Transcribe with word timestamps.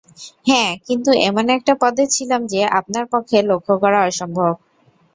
হ্যাঁ 0.47 0.71
কিন্তু 0.87 1.09
এমন 1.27 1.45
একটা 1.57 1.73
পদে 1.81 2.05
ছিলাম 2.15 2.41
যে 2.47 2.61
আপনার 2.79 3.05
পক্ষে 3.13 3.37
লক্ষ্য 3.49 3.73
করা 3.83 3.99
অসম্ভব। 4.03 4.53